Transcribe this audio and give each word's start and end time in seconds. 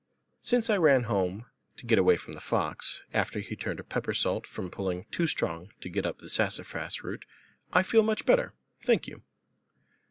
"Since 0.41 0.71
I 0.71 0.77
ran 0.77 1.03
home 1.03 1.45
to 1.77 1.85
get 1.85 1.99
away 1.99 2.17
from 2.17 2.33
the 2.33 2.39
fox, 2.39 3.03
after 3.13 3.37
he 3.37 3.55
turned 3.55 3.79
a 3.79 3.83
peppersault 3.83 4.47
from 4.47 4.71
pulling 4.71 5.05
too 5.11 5.27
strong 5.27 5.69
to 5.79 5.89
get 5.89 6.07
up 6.07 6.17
the 6.17 6.27
sassafras 6.27 7.03
root, 7.03 7.23
I 7.71 7.83
feel 7.83 8.01
much 8.01 8.25
better, 8.25 8.55
thank 8.83 9.07
you." 9.07 9.21